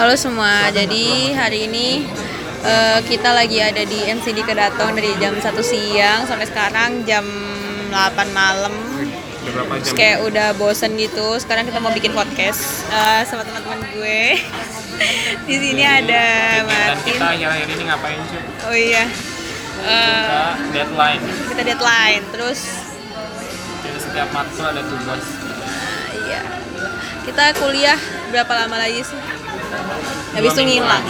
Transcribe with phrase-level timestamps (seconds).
[0.00, 2.08] Halo semua, jadi hari ini
[2.64, 7.20] eh, kita lagi ada di NCD Kedatong dari jam 1 siang sampai sekarang jam
[7.92, 8.72] 8 malam.
[9.44, 11.36] Terus kayak udah bosen gitu.
[11.36, 14.40] Sekarang kita mau bikin podcast eh, sama teman-teman gue.
[15.52, 16.24] di sini ada
[16.56, 17.04] Dan Martin.
[17.04, 18.40] kita akhir-akhir ini ngapain sih?
[18.64, 19.04] Oh iya.
[19.84, 20.40] Eh, Kita
[20.72, 21.22] deadline.
[21.44, 22.24] kita deadline.
[22.32, 22.60] Terus
[23.84, 25.24] Jadi setiap matkul ada tugas.
[25.44, 26.40] nah, iya.
[27.20, 28.00] Kita kuliah
[28.32, 29.20] berapa lama lagi sih?
[30.34, 31.04] Habis itu ngilang.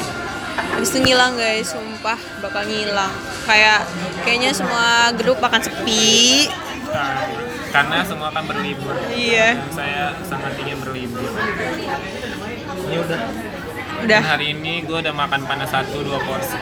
[0.76, 3.12] Habis itu ngilang guys, sumpah bakal ngilang.
[3.44, 3.84] Kayak
[4.24, 6.48] kayaknya semua grup akan sepi.
[6.90, 7.28] Nah,
[7.70, 8.94] karena semua akan berlibur.
[9.14, 9.60] Iya.
[9.60, 11.22] Dan saya sangat ingin berlibur.
[12.90, 13.20] Ini udah
[14.00, 14.16] Udah.
[14.16, 16.56] Dan hari ini gue udah makan panas satu dua porsi.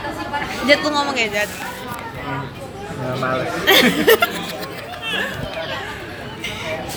[0.67, 1.51] Jat lu ngomong ya Jat.
[2.99, 3.47] nggak males.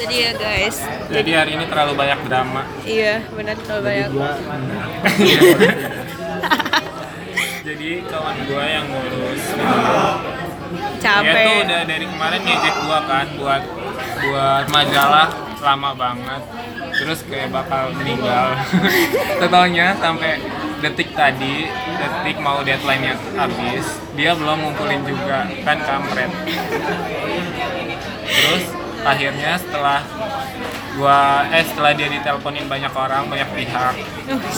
[0.02, 0.78] Jadi ya guys.
[1.14, 2.66] Jadi hari ini terlalu banyak drama.
[2.82, 4.10] Iya benar terlalu Jadi banyak.
[4.10, 4.32] gua
[7.62, 11.46] Jadi kawan gue yang ngurus Dia Capek.
[11.46, 13.62] tuh udah dari kemarin ngejek gua kan buat
[14.26, 15.30] buat majalah
[15.62, 16.42] lama banget.
[16.98, 18.58] Terus kayak bakal meninggal.
[19.42, 20.42] Totalnya sampai
[20.82, 21.70] detik tadi,
[22.02, 23.86] detik mau deadline-nya habis,
[24.18, 26.34] dia belum ngumpulin juga, kan kampret.
[28.26, 28.64] Terus
[29.02, 30.00] akhirnya setelah
[30.94, 33.96] gua eh setelah dia diteleponin banyak orang, banyak pihak.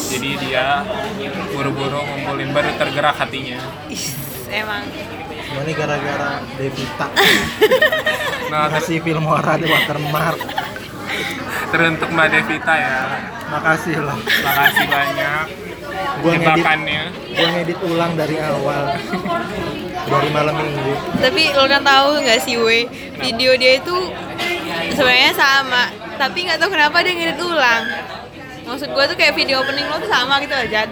[0.09, 0.81] Jadi dia
[1.49, 3.59] buru-buru ngumpulin baru tergerak hatinya.
[3.87, 4.03] Ih,
[4.49, 4.83] emang.
[5.53, 7.07] Ini gara-gara Devita
[8.51, 10.37] Nah, ter- Makasih Filmora di watermark
[11.69, 12.99] teruntuk Mbak Devita ya.
[13.53, 15.45] Makasih lah Makasih banyak
[16.21, 16.65] Gua ngedit,
[17.33, 18.83] gua ngedit ulang dari awal
[20.03, 22.85] Dari malam minggu Tapi lo kan tahu nggak sih we
[23.17, 23.97] video dia itu
[24.93, 25.83] sebenarnya sama,
[26.19, 27.83] tapi nggak tahu kenapa dia ngedit ulang.
[28.63, 30.87] Maksud gue tuh kayak video opening lo tuh sama gitu aja.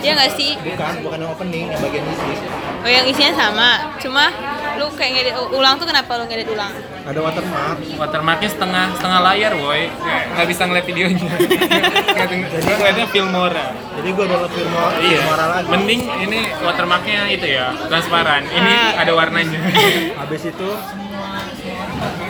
[0.00, 0.50] Iya nggak sih?
[0.56, 2.32] Bukan, bukan yang opening, yang bagian isi
[2.80, 3.68] Oh yang isinya sama,
[4.00, 4.32] cuma
[4.74, 6.72] lu kayak ngedit ulang tuh kenapa lu ngedit ulang?
[7.04, 9.92] Ada watermark Watermarknya setengah setengah layar, boy.
[9.92, 11.28] Kayak nggak bisa ngeliat videonya.
[12.60, 13.66] Gue ngeliatnya Filmora.
[14.00, 15.72] Jadi gua download Filmora, Filmora lagi Iya.
[15.76, 18.48] Mending ini watermarknya itu ya transparan.
[18.48, 19.02] Ini Ah.
[19.04, 19.60] ada warnanya.
[20.24, 20.68] Habis itu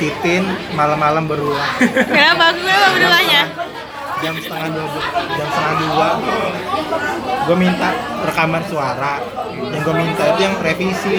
[0.00, 0.42] Titin
[0.72, 1.70] malam-malam berulang
[2.08, 2.56] Kenapa?
[2.56, 3.42] Kenapa berulangnya?
[4.20, 4.86] Jam setengah dua
[5.28, 6.08] jam setengah dua
[7.40, 7.88] gue minta
[8.22, 9.14] rekaman suara
[9.50, 11.16] yang gue minta itu yang revisi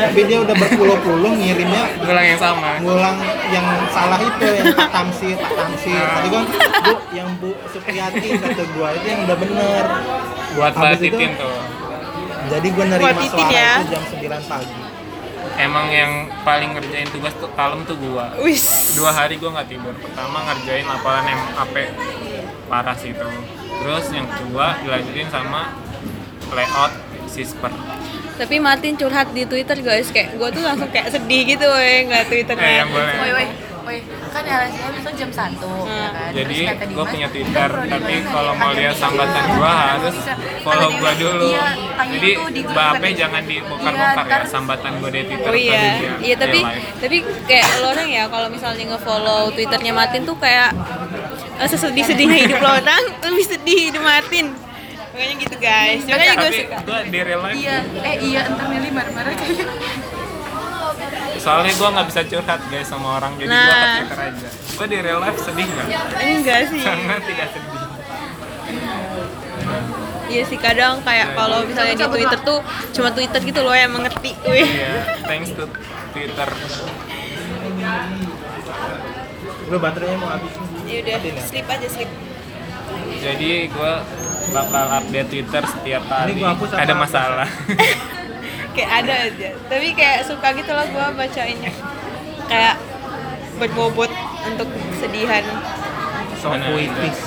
[0.00, 2.70] tapi dia udah berpuluh-puluh ngirimnya Ulang yang sama.
[2.78, 3.16] ngulang
[3.48, 8.64] yang salah itu yang Pak Tamsir Pak Tamsir tadi gue bu yang Bu Supriyati kata
[8.64, 9.84] gue itu yang udah bener
[10.54, 11.60] Buat Mbak Habis itu- Titin tuh.
[12.48, 13.70] jadi gue nerima Buat suara ya.
[13.76, 14.74] itu jam 9 pagi
[15.56, 16.12] Emang yang
[16.44, 18.28] paling ngerjain tugas tuh kalem tuh gua.
[18.36, 18.92] Wis.
[18.92, 21.76] dua hari gue nggak tidur pertama ngerjain laporan MAP
[22.66, 23.28] parah sih itu
[23.76, 25.74] terus yang kedua dilanjutin sama
[26.50, 26.92] layout
[27.26, 27.72] sisper
[28.36, 32.28] Tapi Martin curhat di Twitter guys, kayak gue tuh langsung kayak sedih gitu weh ngeliat
[32.28, 32.68] Twitternya.
[32.68, 33.14] Eh, yang boleh.
[33.16, 33.46] Woi, woi,
[33.80, 33.96] woi,
[34.28, 35.56] kan LSM itu jam 1
[35.88, 36.30] ya kan.
[36.36, 38.60] Jadi, Dimas, punya "Udah, Twitter, tapi kalau nih?
[38.60, 39.72] mau lihat sambatan Bisa.
[39.72, 41.48] harus Kata follow gua dulu.
[41.48, 41.64] Iya,
[41.96, 43.00] Jadi tuh di grup Mbak kan.
[43.00, 45.80] Ape jangan dibongkar-bongkar Iya, ya sambatan gue di Twitter Oh iya,
[46.20, 46.58] iya tapi
[47.00, 47.16] tapi
[47.48, 50.76] kayak lo orang ya kalau misalnya nge-follow Twitternya Martin tuh kayak
[51.56, 54.46] eh, sesedih-sedihnya hidup lo orang lebih sedih hidup Martin.
[55.10, 56.00] Makanya gitu guys.
[56.04, 56.76] Makanya gue suka.
[56.78, 59.66] gue di real life Iya, eh iya, entar Nelly marah-marah kayaknya.
[61.36, 63.76] soalnya gue nggak bisa curhat guys sama orang jadi gue ke
[64.10, 64.26] Nah.
[64.26, 65.86] Aja gue di real life sedih nggak
[66.18, 66.80] Enggak sih.
[66.82, 67.80] sangat tidak sedih
[70.26, 72.58] Iya sih kadang kayak kalau misalnya di Twitter tuh
[72.90, 74.34] cuma Twitter gitu loh yang mengerti.
[74.42, 75.70] Iya, thanks to
[76.10, 76.48] Twitter
[79.66, 80.50] gue baterainya mau habis
[80.86, 82.10] Ya udah, sleep aja sleep.
[83.18, 83.92] jadi gue
[84.50, 86.38] bakal update Twitter setiap kali
[86.72, 87.48] ada masalah
[88.76, 89.48] kayak ada aja.
[89.66, 91.72] Tapi kayak suka gitu loh gue bacainnya.
[92.46, 92.76] Kayak
[93.56, 94.12] berbobot
[94.46, 95.42] untuk kesedihan.
[96.36, 97.18] so puitis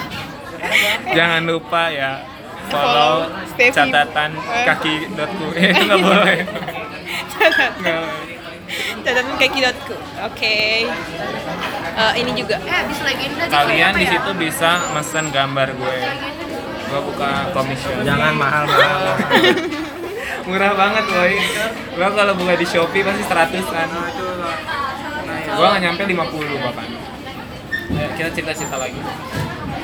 [1.16, 2.24] jangan lupa ya
[2.72, 3.28] follow
[3.58, 4.30] catatan
[4.64, 6.38] kaki.ku eh nggak boleh
[7.80, 8.29] Nggak.
[9.20, 9.94] Catatan kaki.ku.
[10.24, 10.88] Oke.
[12.00, 12.56] Eh, ini juga.
[12.56, 14.12] Eh, habis lagi ini lagi kalian di ya?
[14.16, 15.96] situ bisa mesen gambar gue
[16.90, 19.14] gue buka komisioner jangan mahal mahal
[20.48, 21.34] murah banget boy
[21.94, 23.88] gue kalau buka di shopee pasti seratusan
[25.54, 26.88] gue nggak nyampe 50 bahkan
[27.90, 29.02] Ya, kita cerita-cerita lagi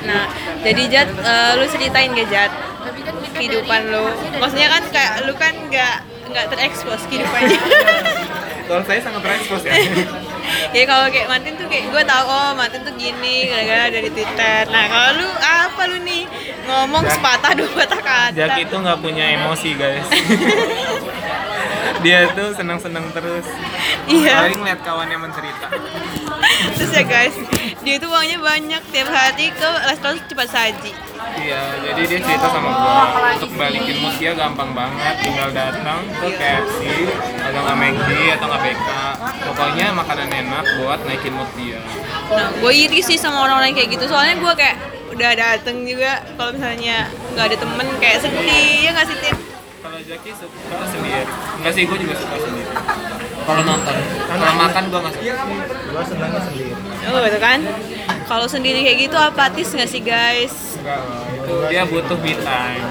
[0.06, 0.30] Nah,
[0.62, 2.52] jadi Jat, eh, lu ceritain gak Jat
[2.86, 4.06] Tapi kan kehidupan lu?
[4.38, 5.96] Maksudnya kan kayak lu kan nggak
[6.30, 7.58] nggak terekspos kehidupannya.
[8.66, 9.74] kalau saya sangat terekspos ya
[10.76, 14.62] ya kalau kayak Martin tuh kayak gue tau oh Martin tuh gini gara-gara dari Twitter.
[14.70, 16.24] Nah kalau lu apa lu nih?
[16.66, 20.06] ngomong sepatah dua patah kata Jack itu nggak punya emosi guys.
[22.06, 23.46] dia tuh seneng-seneng terus.
[24.06, 25.66] iya Paling lihat kawannya mencerita.
[26.72, 27.34] terus ya guys
[27.82, 30.92] dia itu uangnya banyak tiap hari ke restoran cepat saji
[31.36, 33.04] Iya, jadi dia cerita sama gua
[33.34, 36.80] untuk balikin mood dia gampang banget, tinggal datang ke KFC
[37.42, 38.88] atau nggak McD atau nggak BK.
[39.44, 41.80] Pokoknya makanan enak buat naikin mood dia.
[42.26, 44.76] nah gue iri sih sama orang-orang kayak gitu soalnya gue kayak
[45.08, 48.50] udah dateng juga kalau misalnya nggak ada temen kayak sedih
[48.80, 49.35] ya nggak sih Tin?
[49.96, 51.24] Kalau Jaki suka sendiri.
[51.56, 52.68] Enggak sih, gua juga suka sendiri.
[53.48, 53.96] Kalau nonton,
[54.28, 55.32] kalau makan gua nggak suka.
[55.88, 56.72] Gua senangnya sendiri.
[57.08, 57.58] Oh gitu kan
[58.28, 61.00] kalau sendiri kayak gitu apatis nggak sih guys Enggak
[61.32, 62.84] itu dia butuh me time.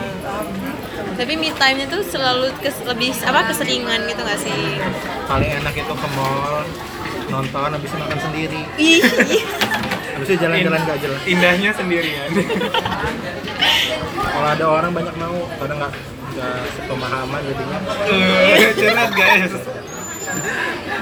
[1.13, 4.81] tapi me time nya tuh selalu kes, lebih apa keseringan gitu nggak sih
[5.29, 6.65] Paling enak itu ke mall,
[7.29, 8.61] nonton, habis itu makan sendiri.
[8.81, 9.01] ih
[10.17, 11.21] Habis itu jalan-jalan gak jelas.
[11.29, 12.29] Indahnya sendirian.
[14.15, 17.77] Kalau ada orang banyak mau, kadang nggak nggak sepemahaman jadinya.
[18.05, 19.53] Eh, Curhat guys.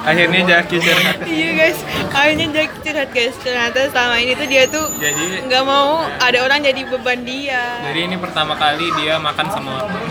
[0.03, 1.15] Akhirnya Jaki curhat.
[1.25, 1.80] iya guys
[2.12, 6.59] akhirnya Jack curhat guys ternyata selama ini tuh dia tuh Jadi nggak mau ada orang
[6.59, 10.03] jadi beban dia Jadi ini pertama kali dia makan sama orang.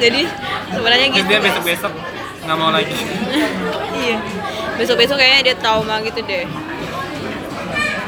[0.00, 0.24] Jadi
[0.72, 1.46] sebenarnya gitu dia guys.
[1.52, 1.92] besok-besok
[2.44, 2.94] nggak mau lagi.
[4.00, 4.16] iya
[4.74, 6.48] besok besok kayaknya dia trauma gitu deh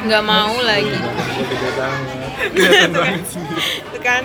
[0.02, 0.96] nggak mau lagi.
[2.36, 3.40] Kelihatan banget sih.
[3.90, 4.22] Tuh kan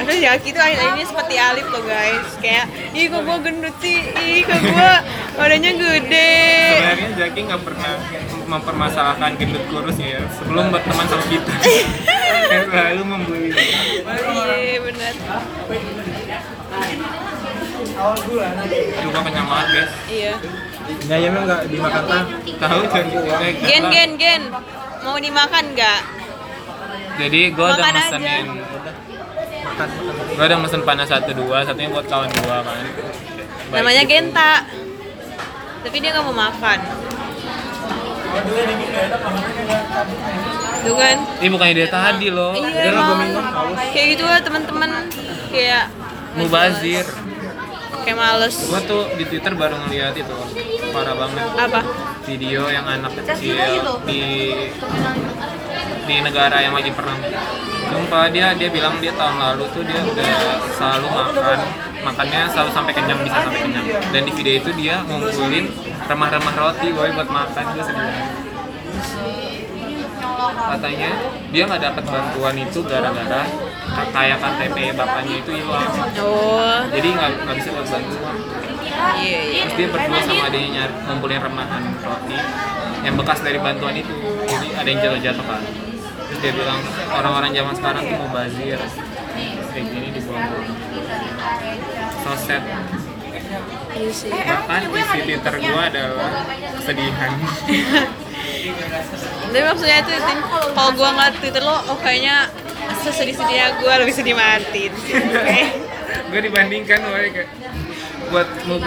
[0.00, 4.00] Aduh Yaki tuh akhir ini seperti Alif loh guys Kayak Ih kok gua gendut sih
[4.16, 5.04] Ih kok gua
[5.36, 6.34] badannya gede
[6.72, 7.92] Sebenarnya Jaki nggak pernah
[8.44, 11.52] mempermasalahkan gendut kurus ya sebelum berteman sama kita.
[12.44, 13.48] Dia selalu membuli.
[13.56, 15.14] Iya bener
[17.94, 19.92] Aduh gua kenyang banget guys.
[20.10, 20.32] Iya
[20.84, 22.04] Ini ayamnya nggak dimakan.
[22.60, 23.04] Tahu kan?
[23.40, 24.42] Eh, Gen gen gen
[25.04, 26.23] Mau dimakan nggak?
[27.14, 28.44] Jadi gua udah mesenin.
[30.34, 32.84] Gua udah mesen panas satu dua, satunya buat kawan gua kan.
[33.70, 34.12] Baik Namanya gitu.
[34.12, 34.52] Genta
[35.82, 36.78] Tapi dia nggak mau makan
[40.84, 42.52] Tuh kan Ini bukannya dia tadi loh.
[42.54, 43.32] Iya Dia lo gua emang.
[43.90, 44.90] Kayak gitu lah teman-teman
[45.48, 45.84] Kayak
[46.36, 47.06] Mubazir.
[48.04, 50.36] Kayak males Gua tuh di Twitter baru ngeliat itu
[50.94, 51.80] parah banget Apa?
[52.24, 53.58] video yang anak kecil
[54.06, 54.22] di
[56.04, 57.20] di negara yang lagi perang.
[57.84, 60.26] Sumpah dia dia bilang dia tahun lalu tuh dia udah
[60.74, 61.58] selalu makan.
[62.04, 63.86] Makannya selalu sampai kenyang bisa sampai kenyang.
[64.12, 65.70] Dan di video itu dia ngumpulin
[66.04, 67.64] remah-remah roti boy buat makan.
[67.76, 68.16] Gue sedih.
[70.44, 71.10] Katanya
[71.54, 73.42] dia nggak dapat bantuan itu gara-gara
[74.10, 75.88] kayak KTP bapaknya itu hilang.
[76.20, 78.36] Oh jadi nggak nggak bisa dapat bantuan.
[79.14, 79.62] Iya iya.
[79.64, 82.38] Terus dia berdua sama adiknya ngumpulin remahan roti
[83.04, 84.14] yang bekas dari bantuan itu
[84.74, 85.62] ada yang jatuh-jatuh kan
[86.24, 86.80] terus dia bilang
[87.14, 88.80] orang-orang zaman sekarang tuh mau bazir.
[89.74, 90.68] Kayak gini dibuang-buang
[92.24, 92.62] so sad.
[93.94, 94.10] Iya
[94.66, 96.30] bahkan isi twitter gua adalah
[96.80, 97.30] kesedihan.
[99.54, 100.12] Tapi maksudnya itu
[100.74, 102.50] kalau gua ngeliat Twitter lo, oh kayaknya
[103.06, 104.90] sesedih-sedihnya gua lebih sedih mati.
[106.30, 107.46] gue dibandingkan kayak
[108.34, 108.82] buat mau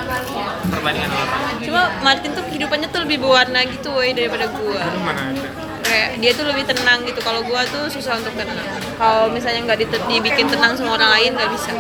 [0.68, 1.64] perbandingan orang.
[1.64, 4.84] Cuma Martin tuh kehidupannya tuh lebih berwarna gitu woy daripada gua.
[4.84, 7.20] itu mana ada Kayak dia tuh lebih tenang gitu.
[7.24, 8.68] Kalau gua tuh susah untuk tenang.
[9.00, 11.72] Kalau misalnya nggak dibikin tenang sama orang lain nggak bisa.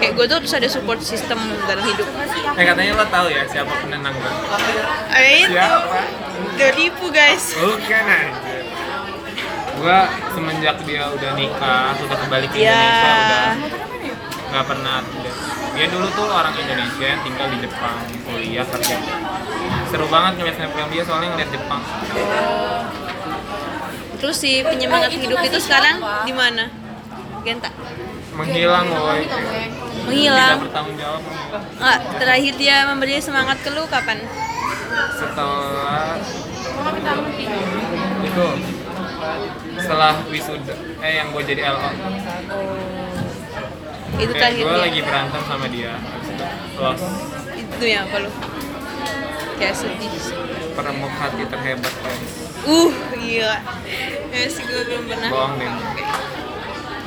[0.00, 2.08] Kayak gua tuh harus ada support system dalam hidup.
[2.54, 4.30] eh katanya lo tahu ya siapa penenang gue
[5.18, 5.90] Eh itu siapa
[6.54, 7.44] tertipu guys.
[7.58, 8.56] Bukan aja.
[9.74, 9.98] Gua
[10.32, 12.72] semenjak dia udah nikah, udah kembali ke Ya.
[12.72, 13.44] Indonesia, udah
[14.54, 14.98] nggak pernah.
[15.74, 18.96] Dia dulu tuh orang Indonesia yang tinggal di Jepang, kuliah kerja.
[19.90, 21.82] Seru banget ngeliat snapgram dia soalnya ngeliat Jepang.
[24.20, 26.70] Terus si penyemangat hidup itu sekarang di mana?
[27.44, 27.70] Genta.
[28.34, 29.22] Menghilang woy.
[30.10, 30.58] Menghilang.
[30.58, 31.22] Tidak bertanggung jawab.
[31.78, 34.18] Ah, terakhir dia memberi semangat ke lu kapan?
[35.14, 36.18] Setelah
[38.24, 38.46] itu
[39.74, 41.90] setelah wisuda eh yang gue jadi LO
[44.20, 46.44] Itu kayak terakhir gue lagi berantem sama dia habis itu
[46.78, 47.04] lost
[47.54, 48.30] Itu ya apa lu?
[49.54, 50.10] Kayak sedih.
[50.74, 52.32] Peremuk hati terhebat guys
[52.64, 53.60] Uh, gila.
[54.30, 55.28] Ya sih gue belum pernah.
[55.28, 55.68] bohong deh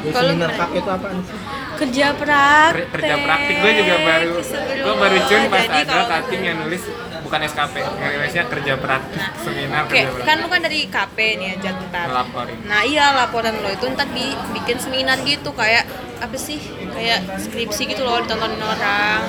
[0.07, 1.37] Kalau seminar kap itu apaan sih?
[1.77, 2.85] Kerja praktek.
[2.91, 4.33] kerja praktik gue juga baru
[4.77, 6.83] gue baru cun pas Jadi ada cutting yang nulis
[7.19, 11.45] bukan SKP nulisnya kerja praktik seminar Oke, kerja kan praktik lu kan dari KP nih
[11.47, 12.05] ya, Jantar.
[12.07, 12.57] ngelaporin.
[12.63, 16.57] Nah iya laporan lo itu ntar dibikin seminar gitu kayak apa sih?
[16.87, 19.21] Kayak skripsi gitu loh ditontonin orang.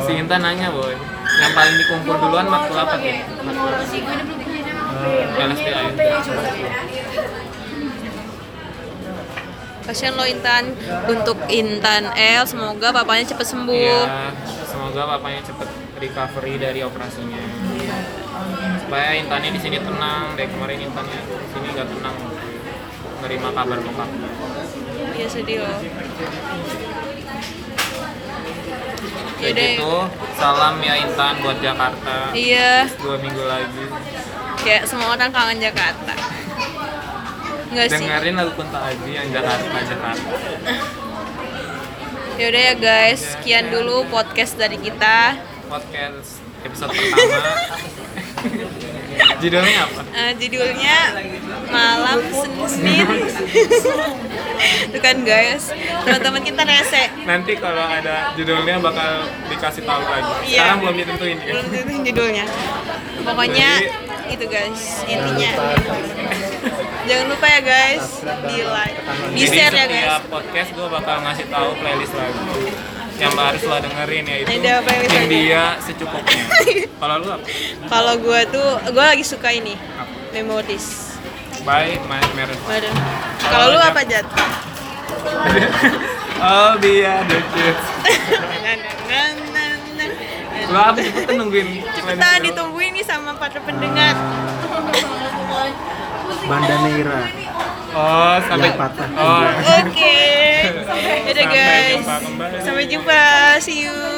[0.00, 0.92] Si Intan nanya boy
[1.42, 3.70] yang paling dikumpul duluan matkul apa tuh matkul
[5.34, 5.84] LSPI
[9.82, 10.70] kasihan lo Intan
[11.10, 14.30] untuk Intan El semoga papanya cepet sembuh Iya,
[14.62, 15.68] semoga papanya cepet
[15.98, 17.42] recovery dari operasinya.
[18.78, 20.38] Supaya Intannya di sini tenang.
[20.38, 22.14] Dari kemarin Intannya di sini gak tenang.
[23.22, 24.10] Nerima kabar bokap.
[25.12, 25.76] iya sedih loh
[29.42, 29.70] Kayak Yaudah.
[29.74, 29.94] gitu,
[30.36, 32.14] salam ya Intan buat Jakarta.
[32.32, 33.84] iya Dua minggu lagi.
[34.58, 36.14] kayak semua orang kangen Jakarta
[37.66, 40.30] Enggak sih Dengerin lagu Kunta Aji yang Jakarta Jakarta.
[42.38, 47.42] Yaudah ya guys, sekian dulu podcast dari kita Podcast episode pertama.
[49.42, 50.00] Judulnya apa?
[50.14, 50.96] Eh, Judulnya
[51.66, 52.18] Malam
[52.70, 53.06] Senin
[54.62, 55.74] Itu kan guys,
[56.06, 60.30] teman-teman kita rese Nanti kalau ada judulnya bakal dikasih tahu lagi.
[60.46, 60.54] Iya.
[60.54, 61.50] Sekarang belum ditentuin ya.
[61.50, 62.44] Belum tentu judulnya
[63.26, 63.70] Pokoknya
[64.30, 65.50] itu guys, intinya
[67.02, 68.96] Jangan lupa ya guys, di like,
[69.34, 72.40] di Jadi share ya setiap guys podcast gue bakal ngasih tahu playlist lagu
[73.22, 75.22] yang harus lo dengerin ya itu Ada playlist lagi.
[75.30, 76.42] India secukupnya.
[77.02, 77.46] Kalau lu apa?
[77.86, 79.74] Kalau gue tuh, gue lagi suka ini
[80.34, 81.14] Memories
[81.62, 82.18] Bye, my.
[82.66, 82.90] Waduh.
[83.38, 84.26] Kalau lu apa Jat?
[86.42, 87.84] All the other kids.
[90.72, 91.86] Lo apa cepetan nungguin?
[91.86, 94.16] Cepetan ditungguin nih sama para pendengar
[96.48, 97.20] Banda Neira
[97.92, 99.04] Oh, sampai patah.
[99.20, 99.44] Oh.
[99.84, 102.04] Oke Yaudah Sampai guys.
[102.64, 103.22] Sampai jumpa.
[103.62, 104.11] See you